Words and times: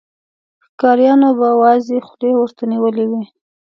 ښکاريانو 0.65 1.29
به 1.39 1.47
وازې 1.61 1.97
خولې 2.07 2.31
ورته 2.35 2.63
نيولې 2.71 3.05
وې. 3.11 3.23